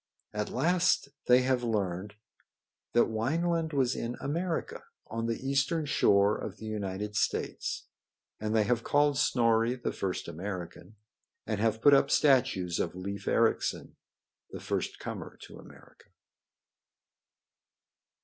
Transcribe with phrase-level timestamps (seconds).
[0.33, 2.15] At last they have learned
[2.93, 7.85] that Wineland was in America, on the eastern shore of the United States,
[8.39, 10.95] and they have called Snorri the first American,
[11.45, 13.95] and have put up statues of Leif Ericsson,
[14.49, 16.09] the first comer to America.